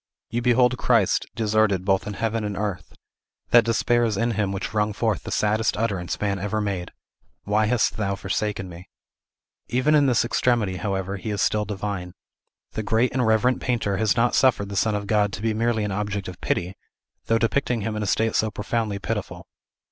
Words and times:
You 0.31 0.41
behold 0.41 0.79
Christ 0.79 1.27
deserted 1.35 1.85
both 1.85 2.07
in 2.07 2.13
heaven 2.15 2.43
and 2.43 2.57
earth; 2.57 2.95
that 3.51 3.63
despair 3.63 4.03
is 4.03 4.17
in 4.17 4.31
him 4.31 4.51
which 4.51 4.73
wrung 4.73 4.93
forth 4.93 5.21
the 5.21 5.29
saddest 5.31 5.77
utterance 5.77 6.19
man 6.19 6.39
ever 6.39 6.59
made, 6.59 6.89
"Why 7.43 7.67
hast 7.67 7.97
Thou 7.97 8.15
forsaken 8.15 8.67
me?" 8.67 8.89
Even 9.67 9.93
in 9.93 10.07
this 10.07 10.25
extremity, 10.25 10.77
however, 10.77 11.17
he 11.17 11.29
is 11.29 11.39
still 11.43 11.65
divine. 11.65 12.15
The 12.71 12.81
great 12.81 13.13
and 13.13 13.27
reverent 13.27 13.61
painter 13.61 13.97
has 13.97 14.17
not 14.17 14.33
suffered 14.33 14.69
the 14.69 14.75
Son 14.75 14.95
of 14.95 15.05
God 15.05 15.31
to 15.33 15.41
be 15.43 15.53
merely 15.53 15.83
an 15.83 15.91
object 15.91 16.27
of 16.27 16.41
pity, 16.41 16.73
though 17.27 17.37
depicting 17.37 17.81
him 17.81 17.95
in 17.95 18.01
a 18.01 18.07
state 18.07 18.33
so 18.35 18.49
profoundly 18.49 18.97
pitiful. 18.97 19.45